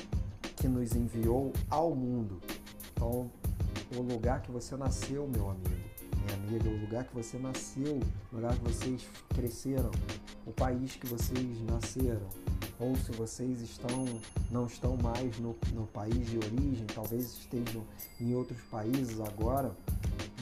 que 0.55 0.67
nos 0.67 0.93
enviou 0.93 1.53
ao 1.69 1.95
mundo. 1.95 2.41
Então, 2.91 3.31
o 3.95 4.01
lugar 4.01 4.41
que 4.41 4.51
você 4.51 4.75
nasceu, 4.75 5.27
meu 5.27 5.49
amigo, 5.49 5.69
minha 6.25 6.35
amiga, 6.35 6.69
o 6.69 6.81
lugar 6.81 7.05
que 7.05 7.15
você 7.15 7.37
nasceu, 7.37 7.99
o 8.31 8.35
lugar 8.35 8.53
que 8.55 8.63
vocês 8.63 9.07
cresceram, 9.29 9.91
o 10.45 10.51
país 10.51 10.97
que 10.97 11.07
vocês 11.07 11.61
nasceram, 11.61 12.27
ou 12.79 12.95
se 12.95 13.11
vocês 13.11 13.61
estão 13.61 14.05
não 14.49 14.65
estão 14.65 14.95
mais 14.97 15.37
no, 15.39 15.55
no 15.73 15.85
país 15.87 16.27
de 16.27 16.37
origem, 16.37 16.85
talvez 16.87 17.25
estejam 17.25 17.83
em 18.19 18.33
outros 18.33 18.61
países 18.71 19.19
agora, 19.19 19.75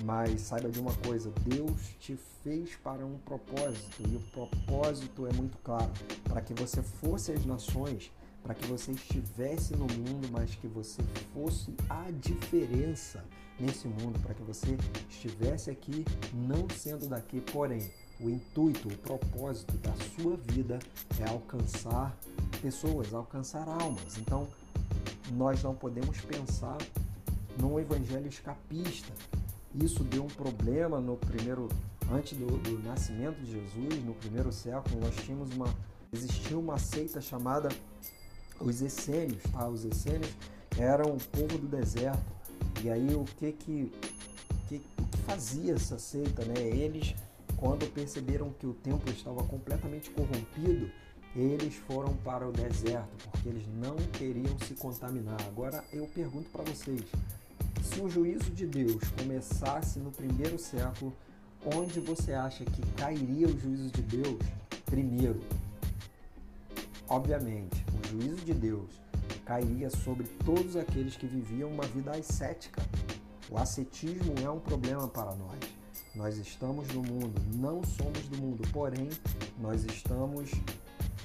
mas 0.05 0.41
saiba 0.41 0.69
de 0.69 0.79
uma 0.79 0.93
coisa, 0.93 1.31
Deus 1.43 1.95
te 1.99 2.17
fez 2.43 2.75
para 2.75 3.05
um 3.05 3.17
propósito, 3.17 4.03
e 4.07 4.15
o 4.15 4.21
propósito 4.31 5.25
é 5.25 5.33
muito 5.33 5.57
claro, 5.63 5.91
para 6.23 6.41
que 6.41 6.53
você 6.53 6.81
fosse 6.81 7.31
as 7.31 7.45
nações, 7.45 8.11
para 8.43 8.53
que 8.53 8.65
você 8.67 8.91
estivesse 8.91 9.75
no 9.75 9.87
mundo, 9.87 10.29
mas 10.31 10.55
que 10.55 10.67
você 10.67 11.01
fosse 11.33 11.73
a 11.89 12.09
diferença 12.11 13.25
nesse 13.59 13.87
mundo, 13.87 14.19
para 14.19 14.35
que 14.35 14.43
você 14.43 14.77
estivesse 15.09 15.69
aqui 15.71 16.05
não 16.33 16.69
sendo 16.69 17.07
daqui, 17.07 17.41
porém 17.41 17.91
o 18.19 18.29
intuito, 18.29 18.87
o 18.87 18.97
propósito 18.97 19.73
da 19.77 19.93
sua 20.15 20.37
vida 20.37 20.79
é 21.19 21.29
alcançar 21.29 22.17
pessoas, 22.61 23.13
alcançar 23.13 23.67
almas. 23.67 24.17
Então, 24.17 24.47
nós 25.33 25.61
não 25.61 25.75
podemos 25.75 26.19
pensar 26.21 26.77
num 27.59 27.79
evangelho 27.79 28.27
escapista. 28.27 29.13
Isso 29.75 30.03
deu 30.03 30.23
um 30.23 30.27
problema 30.27 30.99
no 30.99 31.17
primeiro, 31.17 31.67
antes 32.11 32.37
do, 32.37 32.45
do 32.57 32.79
nascimento 32.83 33.39
de 33.41 33.51
Jesus, 33.51 34.03
no 34.03 34.13
primeiro 34.15 34.51
século, 34.51 34.99
nós 34.99 35.15
tínhamos 35.17 35.53
uma, 35.53 35.73
existia 36.11 36.57
uma 36.57 36.79
seita 36.79 37.21
chamada 37.21 37.69
os 38.59 38.81
essênios, 38.81 39.43
tá? 39.51 39.67
Os 39.67 39.85
essênios 39.85 40.31
eram 40.77 41.11
o 41.11 41.17
povo 41.17 41.57
do 41.57 41.67
deserto. 41.67 42.25
E 42.83 42.89
aí 42.89 43.13
o 43.13 43.23
que 43.23 43.51
que, 43.51 43.91
que, 44.67 44.75
o 44.75 45.05
que 45.07 45.17
fazia 45.25 45.73
essa 45.73 45.99
seita, 45.99 46.43
né? 46.45 46.59
Eles 46.59 47.13
quando 47.57 47.91
perceberam 47.91 48.51
que 48.51 48.67
o 48.67 48.73
templo 48.73 49.11
estava 49.11 49.43
completamente 49.43 50.11
corrompido, 50.11 50.89
eles 51.35 51.75
foram 51.87 52.13
para 52.17 52.47
o 52.47 52.51
deserto, 52.51 53.29
porque 53.31 53.49
eles 53.49 53.67
não 53.67 53.95
queriam 54.13 54.57
se 54.59 54.75
contaminar. 54.75 55.41
Agora 55.47 55.83
eu 55.91 56.07
pergunto 56.07 56.49
para 56.51 56.63
vocês: 56.63 57.03
se 57.83 57.99
o 57.99 58.09
juízo 58.09 58.51
de 58.51 58.65
Deus 58.65 59.03
começasse 59.19 59.99
no 59.99 60.11
primeiro 60.11 60.57
século, 60.57 61.13
onde 61.75 61.99
você 61.99 62.33
acha 62.33 62.63
que 62.63 62.81
cairia 62.93 63.47
o 63.47 63.59
juízo 63.59 63.89
de 63.91 64.01
Deus 64.03 64.39
primeiro? 64.85 65.41
Obviamente, 67.09 67.83
o 67.91 68.07
juízo 68.07 68.45
de 68.45 68.53
Deus 68.53 68.89
cairia 69.45 69.89
sobre 69.89 70.27
todos 70.45 70.75
aqueles 70.75 71.15
que 71.15 71.25
viviam 71.25 71.71
uma 71.71 71.85
vida 71.85 72.11
ascética. 72.11 72.81
O 73.49 73.57
ascetismo 73.57 74.33
é 74.43 74.49
um 74.49 74.59
problema 74.59 75.07
para 75.07 75.33
nós. 75.35 75.76
Nós 76.17 76.35
estamos 76.39 76.87
no 76.87 77.03
mundo, 77.03 77.39
não 77.53 77.83
somos 77.83 78.23
do 78.27 78.37
mundo, 78.37 78.67
porém, 78.73 79.07
nós 79.59 79.83
estamos 79.83 80.49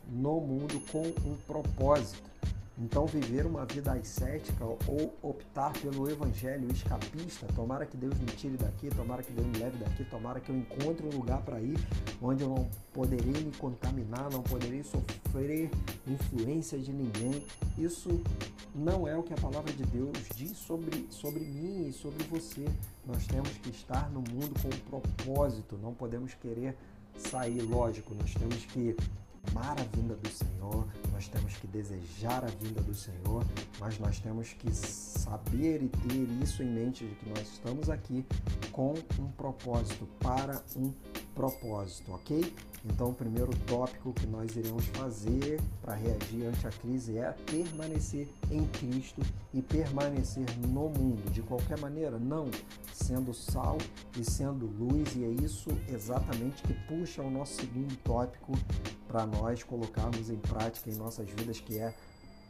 no 0.07 0.39
mundo 0.39 0.79
com 0.93 1.01
um 1.27 1.35
propósito. 1.47 2.32
Então, 2.79 3.07
viver 3.07 3.45
uma 3.45 3.67
vida 3.67 3.93
ascética 3.93 4.65
ou 4.65 5.15
optar 5.23 5.73
pelo 5.75 6.09
evangelho 6.09 6.71
escapista, 6.73 7.47
tomara 7.55 7.85
que 7.85 7.97
Deus 7.97 8.19
me 8.19 8.27
tire 8.27 8.57
daqui, 8.57 8.89
tomara 8.89 9.23
que 9.23 9.33
Deus 9.33 9.47
me 9.47 9.59
leve 9.59 9.77
daqui, 9.77 10.05
tomara 10.05 10.41
que 10.41 10.51
eu 10.51 10.57
encontre 10.57 11.07
um 11.07 11.11
lugar 11.11 11.43
para 11.43 11.61
ir 11.61 11.77
onde 12.21 12.43
eu 12.43 12.49
não 12.49 12.69
poderei 12.93 13.45
me 13.45 13.53
contaminar, 13.59 14.31
não 14.31 14.43
poderei 14.43 14.83
sofrer 14.83 15.71
influência 16.07 16.79
de 16.79 16.93
ninguém. 16.93 17.45
Isso 17.77 18.23
não 18.75 19.07
é 19.07 19.17
o 19.17 19.23
que 19.23 19.35
a 19.35 19.37
palavra 19.37 19.73
de 19.73 19.85
Deus 19.85 20.13
diz 20.35 20.57
sobre, 20.57 21.07
sobre 21.11 21.41
mim 21.41 21.89
e 21.89 21.93
sobre 21.93 22.25
você. 22.25 22.65
Nós 23.07 23.27
temos 23.27 23.51
que 23.59 23.71
estar 23.71 24.11
no 24.11 24.21
mundo 24.21 24.55
com 24.63 24.69
um 24.69 25.01
propósito, 25.01 25.79
não 25.81 25.93
podemos 25.93 26.33
querer 26.35 26.75
sair, 27.17 27.61
lógico, 27.61 28.15
nós 28.15 28.33
temos 28.33 28.65
que 28.67 28.97
amar 29.51 29.79
a 29.81 29.97
vinda 29.97 30.15
do 30.15 30.29
Senhor, 30.29 30.87
nós 31.13 31.29
temos 31.29 31.57
que 31.57 31.67
desejar 31.67 32.45
a 32.45 32.49
vinda 32.49 32.81
do 32.83 32.95
Senhor, 32.95 33.45
mas 33.81 33.99
nós 33.99 34.19
temos 34.21 34.53
que 34.53 34.73
saber 34.75 35.83
e 35.83 35.89
ter 35.89 36.29
isso 36.43 36.63
em 36.63 36.71
mente 36.71 37.05
de 37.05 37.15
que 37.17 37.29
nós 37.29 37.41
estamos 37.41 37.91
aqui 37.91 38.25
com 38.71 38.95
um 39.19 39.29
propósito, 39.33 40.07
para 40.21 40.63
um 40.77 40.93
propósito, 41.35 42.13
ok? 42.13 42.53
Então, 42.85 43.11
o 43.11 43.15
primeiro 43.15 43.53
tópico 43.67 44.13
que 44.13 44.27
nós 44.27 44.57
iremos 44.57 44.85
fazer 44.87 45.61
para 45.81 45.95
reagir 45.95 46.47
ante 46.47 46.67
a 46.67 46.71
crise 46.71 47.17
é 47.17 47.31
permanecer 47.47 48.29
em 48.51 48.67
Cristo 48.67 49.23
e 49.55 49.63
permanecer 49.63 50.45
no 50.59 50.89
mundo. 50.89 51.31
De 51.31 51.43
qualquer 51.43 51.79
maneira, 51.79 52.19
não 52.19 52.51
sendo 52.93 53.33
sal 53.33 53.79
e 54.19 54.25
sendo 54.25 54.67
luz, 54.67 55.15
e 55.15 55.25
é 55.25 55.29
isso 55.29 55.71
exatamente 55.89 56.63
que 56.65 56.75
puxa 56.89 57.23
o 57.23 57.31
nosso 57.31 57.61
segundo 57.61 57.97
tópico 57.99 58.53
para 59.13 59.27
nós 59.27 59.63
colocarmos 59.63 60.31
em 60.31 60.39
prática 60.39 60.89
em 60.89 60.95
nossas 60.95 61.29
vidas, 61.29 61.61
que 61.61 61.79
é 61.79 61.95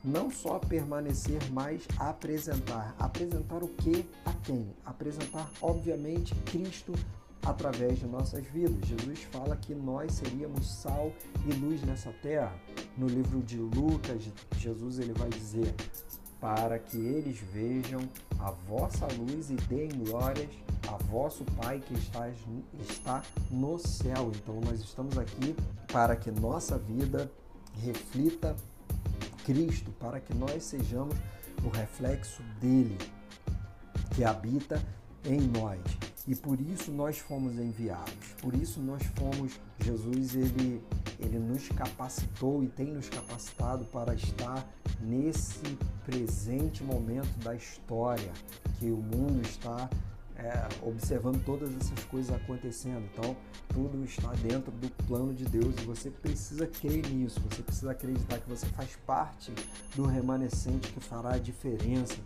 não 0.05 0.31
só 0.31 0.61
permanecer, 0.61 1.41
mas 1.51 1.83
apresentar. 1.99 2.95
Apresentar 3.01 3.65
o 3.65 3.69
que 3.69 4.09
a 4.25 4.33
quem? 4.45 4.73
Apresentar, 4.87 5.51
obviamente, 5.61 6.33
Cristo 6.47 6.93
através 7.45 7.99
de 7.99 8.07
nossas 8.07 8.47
vidas. 8.47 8.89
Jesus 8.89 9.25
fala 9.33 9.57
que 9.57 9.75
nós 9.75 10.13
seríamos 10.13 10.73
sal 10.73 11.13
e 11.45 11.53
luz 11.53 11.83
nessa 11.83 12.13
terra. 12.23 12.55
No 12.97 13.09
livro 13.09 13.43
de 13.43 13.57
Lucas, 13.57 14.31
Jesus 14.57 15.01
ele 15.01 15.13
vai 15.15 15.31
dizer: 15.31 15.75
para 16.43 16.77
que 16.77 16.97
eles 16.97 17.39
vejam 17.39 18.01
a 18.41 18.51
vossa 18.51 19.07
luz 19.17 19.49
e 19.49 19.55
deem 19.55 19.91
glórias 19.91 20.51
a 20.89 20.97
vosso 21.05 21.45
Pai 21.45 21.79
que 21.79 21.95
está, 21.95 22.29
está 22.81 23.23
no 23.49 23.79
céu. 23.79 24.33
Então 24.35 24.61
nós 24.61 24.81
estamos 24.81 25.17
aqui 25.17 25.55
para 25.93 26.17
que 26.17 26.33
nossa 26.33 26.77
vida 26.77 27.31
reflita 27.81 28.57
Cristo, 29.45 29.93
para 30.01 30.19
que 30.19 30.35
nós 30.35 30.65
sejamos 30.65 31.15
o 31.65 31.69
reflexo 31.69 32.43
dele 32.61 32.99
que 34.17 34.25
habita 34.25 34.83
em 35.25 35.41
nós. 35.41 35.81
E 36.27 36.35
por 36.35 36.61
isso 36.61 36.91
nós 36.91 37.19
fomos 37.19 37.57
enviados. 37.57 38.35
Por 38.41 38.53
isso 38.55 38.81
nós 38.81 39.05
fomos 39.15 39.61
Jesus 39.79 40.35
ele 40.35 40.83
ele 41.21 41.39
nos 41.39 41.69
capacitou 41.69 42.65
e 42.65 42.67
tem 42.67 42.87
nos 42.87 43.09
capacitado 43.09 43.85
para 43.85 44.13
estar 44.15 44.67
nesse 45.03 45.79
presente 46.05 46.83
momento 46.83 47.33
da 47.43 47.55
história 47.55 48.33
que 48.79 48.87
o 48.87 48.97
mundo 48.97 49.41
está 49.43 49.89
é, 50.37 50.69
observando 50.83 51.43
todas 51.45 51.71
essas 51.77 52.05
coisas 52.05 52.35
acontecendo. 52.35 53.09
Então, 53.13 53.37
tudo 53.69 54.05
está 54.05 54.33
dentro 54.33 54.73
do 54.73 54.91
plano 55.07 55.33
de 55.33 55.45
Deus 55.45 55.75
e 55.81 55.85
você 55.85 56.11
precisa 56.11 56.67
crer 56.67 57.07
nisso, 57.09 57.41
você 57.41 57.63
precisa 57.63 57.93
acreditar 57.93 58.39
que 58.39 58.49
você 58.49 58.67
faz 58.67 58.97
parte 59.07 59.53
do 59.95 60.05
remanescente 60.05 60.93
que 60.93 61.01
fará 61.01 61.35
a 61.35 61.39
diferença 61.39 62.17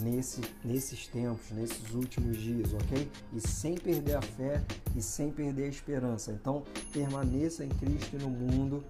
nesse, 0.00 0.40
nesses 0.64 1.08
tempos, 1.08 1.50
nesses 1.50 1.92
últimos 1.92 2.36
dias, 2.36 2.72
ok? 2.72 3.10
E 3.32 3.40
sem 3.40 3.74
perder 3.74 4.16
a 4.16 4.22
fé 4.22 4.62
e 4.94 5.02
sem 5.02 5.30
perder 5.30 5.64
a 5.64 5.68
esperança. 5.68 6.32
Então, 6.32 6.62
permaneça 6.92 7.64
em 7.64 7.68
Cristo 7.68 8.16
e 8.16 8.18
no 8.18 8.30
mundo, 8.30 8.84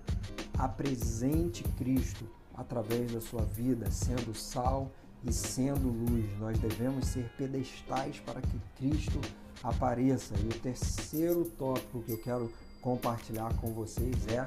apresente 0.59 1.62
Cristo 1.79 2.29
através 2.61 3.11
da 3.11 3.21
sua 3.21 3.43
vida, 3.43 3.90
sendo 3.90 4.35
sal 4.35 4.90
e 5.25 5.33
sendo 5.33 5.88
luz. 5.88 6.38
Nós 6.38 6.59
devemos 6.59 7.07
ser 7.07 7.31
pedestais 7.37 8.21
para 8.21 8.40
que 8.40 8.61
Cristo 8.76 9.19
apareça. 9.62 10.35
E 10.38 10.47
o 10.47 10.61
terceiro 10.61 11.47
tópico 11.59 12.02
que 12.02 12.12
eu 12.12 12.19
quero 12.19 12.52
compartilhar 12.83 13.52
com 13.61 13.73
vocês 13.73 14.14
é 14.29 14.45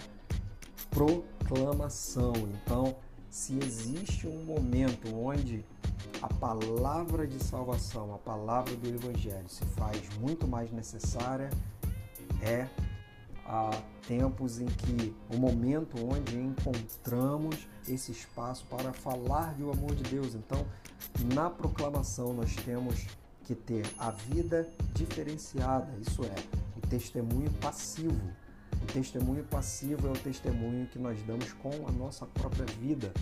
proclamação. 0.92 2.34
Então, 2.36 2.96
se 3.30 3.58
existe 3.58 4.28
um 4.28 4.44
momento 4.44 5.14
onde 5.16 5.66
a 6.22 6.28
palavra 6.28 7.26
de 7.26 7.44
salvação, 7.44 8.14
a 8.14 8.18
palavra 8.20 8.76
do 8.76 8.88
Evangelho 8.88 9.50
se 9.50 9.66
faz 9.66 10.00
muito 10.20 10.48
mais 10.48 10.72
necessária, 10.72 11.50
é 12.42 12.68
a 13.46 13.72
tempos 14.08 14.60
em 14.60 14.66
que 14.66 15.16
o 15.34 15.38
momento 15.38 15.96
onde 16.04 16.38
encontramos 16.38 17.68
esse 17.88 18.12
espaço 18.12 18.66
para 18.70 18.94
falar 18.94 19.54
do 19.56 19.72
amor 19.72 19.96
de 19.96 20.04
Deus. 20.04 20.36
Então, 20.36 20.66
na 21.34 21.50
proclamação 21.50 22.34
nós 22.34 22.56
temos 22.56 23.08
que 23.44 23.54
ter 23.54 23.86
a 23.98 24.12
vida 24.12 24.70
diferenciada, 24.94 25.92
isso 26.02 26.24
é, 26.24 26.36
o 26.78 26.88
testemunho 26.88 27.52
passivo. 27.62 28.32
O 28.82 28.86
testemunho 28.86 29.44
passivo 29.46 30.08
é 30.08 30.12
o 30.12 30.18
testemunho 30.18 30.88
que 30.88 31.00
nós 31.00 31.22
damos 31.24 31.54
com 31.54 31.88
a 31.88 31.92
nossa 31.92 32.26
própria 32.26 32.66
vida 32.66 33.14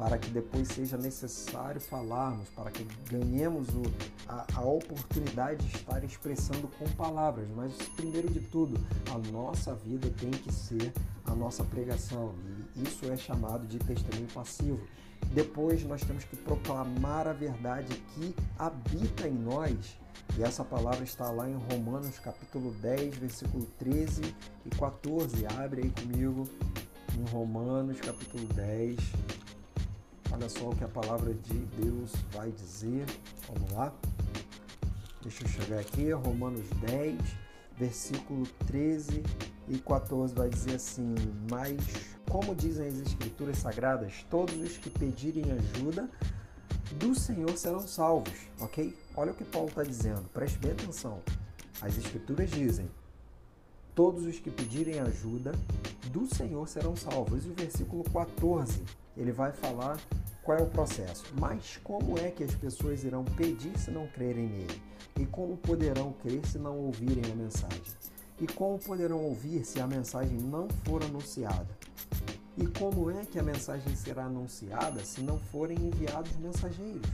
para 0.00 0.16
que 0.16 0.30
depois 0.30 0.66
seja 0.68 0.96
necessário 0.96 1.78
falarmos, 1.78 2.48
para 2.56 2.70
que 2.70 2.84
ganhemos 3.10 3.68
o, 3.68 3.82
a, 4.26 4.46
a, 4.54 4.62
oportunidade 4.62 5.62
de 5.66 5.76
estar 5.76 6.02
expressando 6.02 6.68
com 6.78 6.88
palavras. 6.92 7.46
Mas, 7.54 7.74
primeiro 7.96 8.30
de 8.30 8.40
tudo, 8.40 8.80
a 9.12 9.18
nossa 9.30 9.74
vida 9.74 10.10
tem 10.18 10.30
que 10.30 10.50
ser 10.50 10.90
a 11.26 11.34
nossa 11.34 11.62
pregação, 11.64 12.34
e 12.74 12.82
isso 12.82 13.12
é 13.12 13.16
chamado 13.18 13.66
de 13.66 13.78
testemunho 13.78 14.26
passivo. 14.32 14.80
Depois, 15.34 15.84
nós 15.84 16.00
temos 16.00 16.24
que 16.24 16.34
proclamar 16.34 17.28
a 17.28 17.34
verdade 17.34 17.94
que 18.14 18.34
habita 18.58 19.28
em 19.28 19.34
nós. 19.34 19.98
E 20.38 20.42
essa 20.42 20.64
palavra 20.64 21.04
está 21.04 21.30
lá 21.30 21.46
em 21.46 21.56
Romanos 21.70 22.18
capítulo 22.18 22.72
10, 22.80 23.16
versículo 23.16 23.66
13 23.78 24.34
e 24.64 24.70
14. 24.70 25.46
Abre 25.58 25.82
aí 25.82 25.90
comigo 25.90 26.48
em 27.18 27.30
Romanos 27.30 28.00
capítulo 28.00 28.46
10, 28.54 28.96
Olha 30.40 30.48
só 30.48 30.70
o 30.70 30.74
que 30.74 30.82
a 30.82 30.88
palavra 30.88 31.34
de 31.34 31.58
Deus 31.82 32.12
vai 32.32 32.50
dizer. 32.50 33.04
Vamos 33.46 33.70
lá. 33.72 33.92
Deixa 35.20 35.44
eu 35.44 35.48
chegar 35.48 35.78
aqui, 35.78 36.10
Romanos 36.12 36.66
10, 36.80 37.18
versículo 37.76 38.46
13 38.66 39.22
e 39.68 39.76
14 39.76 40.34
vai 40.34 40.48
dizer 40.48 40.76
assim: 40.76 41.14
Mas, 41.50 41.76
como 42.26 42.54
dizem 42.54 42.88
as 42.88 42.94
Escrituras 42.94 43.58
Sagradas, 43.58 44.24
todos 44.30 44.56
os 44.56 44.78
que 44.78 44.88
pedirem 44.88 45.44
ajuda 45.52 46.08
do 46.92 47.14
Senhor 47.14 47.54
serão 47.58 47.86
salvos, 47.86 48.48
ok? 48.60 48.96
Olha 49.14 49.32
o 49.32 49.34
que 49.34 49.44
Paulo 49.44 49.68
está 49.68 49.82
dizendo, 49.82 50.22
preste 50.32 50.58
bem 50.58 50.72
atenção. 50.72 51.20
As 51.82 51.98
Escrituras 51.98 52.50
dizem: 52.50 52.90
Todos 53.94 54.24
os 54.24 54.38
que 54.38 54.50
pedirem 54.50 55.00
ajuda 55.00 55.52
do 56.10 56.26
Senhor 56.34 56.66
serão 56.66 56.96
salvos. 56.96 57.44
E 57.44 57.50
o 57.50 57.54
versículo 57.54 58.04
14 58.04 58.82
ele 59.20 59.32
vai 59.32 59.52
falar 59.52 60.00
qual 60.42 60.58
é 60.58 60.62
o 60.62 60.66
processo. 60.66 61.24
Mas 61.38 61.78
como 61.84 62.18
é 62.18 62.30
que 62.30 62.42
as 62.42 62.54
pessoas 62.54 63.04
irão 63.04 63.22
pedir 63.24 63.78
se 63.78 63.90
não 63.90 64.06
crerem 64.06 64.48
nele? 64.48 64.82
E 65.18 65.26
como 65.26 65.58
poderão 65.58 66.12
crer 66.14 66.44
se 66.46 66.58
não 66.58 66.78
ouvirem 66.78 67.30
a 67.30 67.36
mensagem? 67.36 67.82
E 68.40 68.46
como 68.46 68.78
poderão 68.78 69.22
ouvir 69.22 69.64
se 69.66 69.78
a 69.80 69.86
mensagem 69.86 70.38
não 70.38 70.66
for 70.84 71.04
anunciada? 71.04 71.68
E 72.56 72.66
como 72.66 73.10
é 73.10 73.24
que 73.26 73.38
a 73.38 73.42
mensagem 73.42 73.94
será 73.94 74.24
anunciada 74.24 75.04
se 75.04 75.20
não 75.20 75.38
forem 75.38 75.76
enviados 75.78 76.34
mensageiros? 76.38 77.08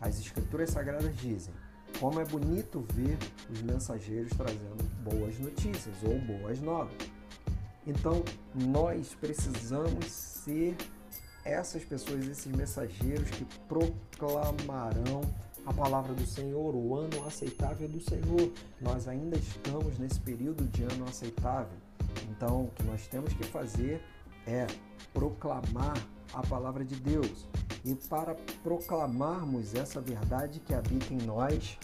As 0.00 0.18
Escrituras 0.18 0.70
Sagradas 0.70 1.14
dizem: 1.16 1.52
como 2.00 2.20
é 2.20 2.24
bonito 2.24 2.84
ver 2.94 3.18
os 3.50 3.60
mensageiros 3.60 4.30
trazendo 4.36 4.82
boas 5.02 5.38
notícias 5.38 5.96
ou 6.02 6.18
boas 6.20 6.60
novas. 6.60 6.94
Então, 7.86 8.22
nós 8.54 9.14
precisamos 9.20 10.10
ser 10.10 10.76
essas 11.48 11.84
pessoas, 11.84 12.26
esses 12.26 12.46
mensageiros 12.46 13.30
que 13.30 13.44
proclamarão 13.66 15.22
a 15.64 15.72
palavra 15.72 16.14
do 16.14 16.26
Senhor, 16.26 16.74
o 16.74 16.94
ano 16.94 17.26
aceitável 17.26 17.88
do 17.88 18.00
Senhor. 18.00 18.52
Nós 18.80 19.08
ainda 19.08 19.36
estamos 19.36 19.98
nesse 19.98 20.20
período 20.20 20.64
de 20.64 20.82
ano 20.82 21.04
aceitável. 21.06 21.76
Então, 22.30 22.64
o 22.64 22.70
que 22.70 22.82
nós 22.84 23.06
temos 23.06 23.32
que 23.32 23.44
fazer 23.44 24.02
é 24.46 24.66
proclamar 25.12 25.96
a 26.32 26.42
palavra 26.42 26.84
de 26.84 26.96
Deus. 26.96 27.46
E 27.84 27.94
para 27.94 28.34
proclamarmos 28.62 29.74
essa 29.74 30.00
verdade 30.00 30.60
que 30.60 30.74
habita 30.74 31.12
em 31.12 31.18
nós, 31.18 31.78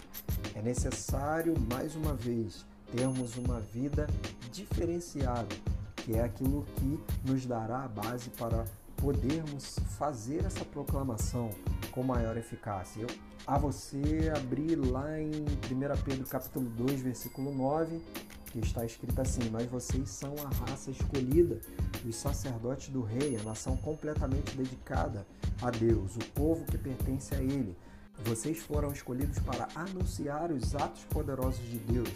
é 0.53 0.61
necessário, 0.61 1.53
mais 1.71 1.95
uma 1.95 2.13
vez, 2.13 2.65
termos 2.95 3.35
uma 3.37 3.59
vida 3.59 4.07
diferenciada, 4.51 5.55
que 5.97 6.13
é 6.13 6.23
aquilo 6.23 6.65
que 6.75 6.99
nos 7.23 7.45
dará 7.45 7.83
a 7.83 7.87
base 7.87 8.29
para 8.31 8.65
podermos 9.05 9.77
fazer 9.99 10.43
essa 10.45 10.65
proclamação 10.65 11.51
com 11.91 12.01
maior 12.01 12.35
eficácia. 12.37 13.03
Eu, 13.03 13.07
a 13.45 13.55
você 13.55 14.33
abrir 14.35 14.75
lá 14.77 15.21
em 15.21 15.29
1 15.29 16.03
Pedro 16.03 16.25
capítulo 16.25 16.67
2, 16.69 17.01
versículo 17.01 17.53
9, 17.53 18.01
que 18.47 18.57
está 18.57 18.83
escrito 18.83 19.21
assim: 19.21 19.47
Mas 19.51 19.67
vocês 19.67 20.09
são 20.09 20.33
a 20.43 20.49
raça 20.65 20.89
escolhida, 20.89 21.61
os 22.03 22.15
sacerdotes 22.15 22.89
do 22.89 23.03
rei, 23.03 23.37
a 23.39 23.43
nação 23.43 23.77
completamente 23.77 24.57
dedicada 24.57 25.23
a 25.61 25.69
Deus, 25.69 26.15
o 26.15 26.25
povo 26.31 26.65
que 26.65 26.77
pertence 26.79 27.35
a 27.35 27.39
Ele. 27.39 27.77
Vocês 28.23 28.57
foram 28.57 28.91
escolhidos 28.91 29.37
para 29.37 29.67
anunciar 29.75 30.51
os 30.51 30.73
atos 30.73 31.03
poderosos 31.11 31.63
de 31.69 31.77
Deus, 31.77 32.09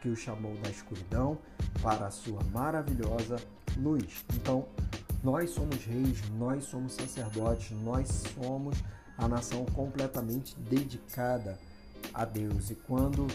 que 0.00 0.08
o 0.08 0.14
chamou 0.14 0.54
da 0.58 0.70
escuridão 0.70 1.36
para 1.82 2.06
a 2.06 2.12
sua 2.12 2.44
maravilhosa 2.52 3.38
luz. 3.76 4.24
Então, 4.34 4.68
nós 5.22 5.50
somos 5.50 5.84
reis, 5.84 6.22
nós 6.38 6.64
somos 6.64 6.92
sacerdotes, 6.92 7.70
nós 7.82 8.08
somos 8.34 8.78
a 9.16 9.26
nação 9.26 9.64
completamente 9.66 10.56
dedicada 10.58 11.58
a 12.14 12.24
Deus. 12.24 12.70
E 12.70 12.74
quando 12.74 13.26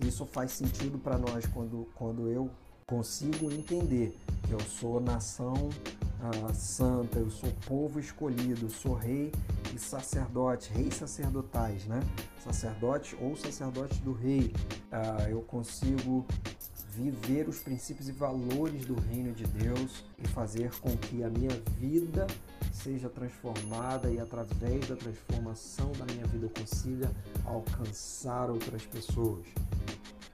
isso 0.00 0.24
faz 0.26 0.52
sentido 0.52 0.98
para 0.98 1.18
nós, 1.18 1.46
quando, 1.46 1.88
quando 1.94 2.28
eu 2.28 2.50
consigo 2.86 3.50
entender 3.50 4.16
que 4.42 4.52
eu 4.52 4.60
sou 4.60 5.00
nação 5.00 5.70
ah, 6.22 6.54
santa, 6.54 7.18
eu 7.18 7.30
sou 7.30 7.50
povo 7.66 7.98
escolhido, 7.98 8.70
sou 8.70 8.94
rei 8.94 9.32
e 9.74 9.78
sacerdote, 9.78 10.72
reis 10.72 10.94
sacerdotais, 10.94 11.84
né? 11.86 12.00
Sacerdote 12.38 13.16
ou 13.20 13.36
sacerdote 13.36 14.00
do 14.02 14.12
rei, 14.12 14.52
ah, 14.92 15.26
eu 15.28 15.40
consigo 15.40 16.24
viver 16.92 17.48
os 17.48 17.58
princípios 17.60 18.08
e 18.08 18.12
valores 18.12 18.84
do 18.84 18.94
reino 18.94 19.32
de 19.32 19.44
Deus 19.44 20.04
e 20.18 20.28
fazer 20.28 20.70
com 20.80 20.94
que 20.96 21.24
a 21.24 21.30
minha 21.30 21.50
vida 21.78 22.26
seja 22.70 23.08
transformada 23.08 24.10
e 24.10 24.20
através 24.20 24.86
da 24.86 24.96
transformação 24.96 25.90
da 25.92 26.04
minha 26.12 26.26
vida 26.26 26.46
eu 26.46 26.50
consiga 26.50 27.10
alcançar 27.46 28.50
outras 28.50 28.84
pessoas. 28.84 29.46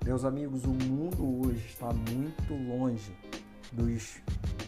Meus 0.04 0.24
amigos, 0.24 0.64
o 0.64 0.70
mundo 0.70 1.46
hoje 1.46 1.64
está 1.66 1.92
muito 1.92 2.54
longe 2.68 3.12
dos 3.72 4.16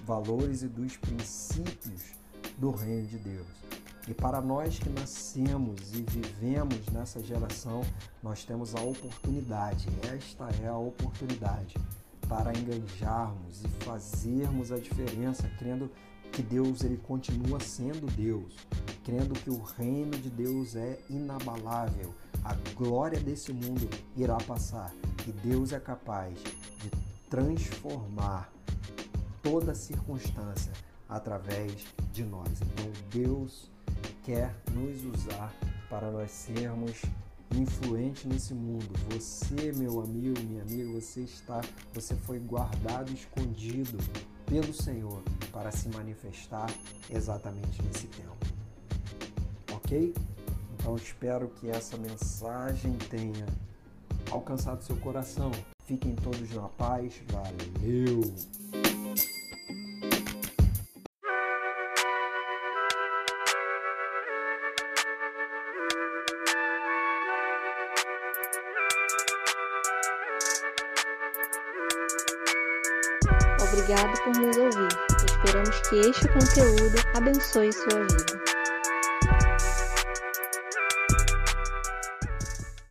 valores 0.06 0.62
e 0.62 0.68
dos 0.68 0.96
princípios 0.96 2.12
do 2.56 2.70
reino 2.70 3.08
de 3.08 3.18
Deus. 3.18 3.69
E 4.08 4.14
para 4.14 4.40
nós 4.40 4.78
que 4.78 4.88
nascemos 4.88 5.94
e 5.94 6.02
vivemos 6.02 6.86
nessa 6.88 7.22
geração, 7.22 7.82
nós 8.22 8.44
temos 8.44 8.74
a 8.74 8.80
oportunidade, 8.80 9.88
esta 10.12 10.48
é 10.62 10.68
a 10.68 10.76
oportunidade 10.76 11.74
para 12.28 12.52
engajarmos 12.56 13.62
e 13.64 13.68
fazermos 13.84 14.72
a 14.72 14.78
diferença, 14.78 15.48
crendo 15.58 15.90
que 16.32 16.42
Deus 16.42 16.82
ele 16.84 16.96
continua 16.96 17.58
sendo 17.60 18.06
Deus, 18.14 18.56
crendo 19.04 19.34
que 19.34 19.50
o 19.50 19.60
reino 19.62 20.16
de 20.16 20.30
Deus 20.30 20.76
é 20.76 20.98
inabalável, 21.10 22.14
a 22.44 22.54
glória 22.74 23.18
desse 23.20 23.52
mundo 23.52 23.88
irá 24.16 24.36
passar 24.38 24.94
e 25.26 25.32
Deus 25.32 25.72
é 25.72 25.80
capaz 25.80 26.38
de 26.78 26.90
transformar 27.28 28.50
toda 29.42 29.74
circunstância 29.74 30.72
através 31.08 31.84
de 32.12 32.24
nós. 32.24 32.48
Então 32.48 32.92
Deus 33.10 33.70
quer 34.30 34.54
nos 34.72 35.04
usar 35.04 35.52
para 35.88 36.08
nós 36.08 36.30
sermos 36.30 37.02
influentes 37.52 38.24
nesse 38.26 38.54
mundo. 38.54 38.86
Você, 39.10 39.72
meu 39.72 40.00
amigo, 40.00 40.40
minha 40.42 40.62
amiga, 40.62 40.88
você 40.92 41.22
está, 41.22 41.60
você 41.92 42.14
foi 42.14 42.38
guardado, 42.38 43.10
escondido 43.12 43.98
pelo 44.46 44.72
Senhor 44.72 45.20
para 45.50 45.72
se 45.72 45.88
manifestar 45.88 46.72
exatamente 47.10 47.82
nesse 47.82 48.06
tempo. 48.06 48.36
OK? 49.74 50.14
Então 50.74 50.94
espero 50.94 51.48
que 51.48 51.68
essa 51.68 51.96
mensagem 51.96 52.92
tenha 53.10 53.46
alcançado 54.30 54.84
seu 54.84 54.96
coração. 54.98 55.50
Fiquem 55.86 56.14
todos 56.14 56.48
na 56.52 56.68
paz. 56.68 57.20
Valeu! 57.32 58.89
Por 74.32 74.42
nos 74.42 74.56
ouvir. 74.56 74.88
Esperamos 75.26 75.82
que 75.88 76.00
este 76.00 76.28
conteúdo 76.28 76.98
abençoe 77.14 77.72
sua 77.72 78.00
vida. 78.00 78.49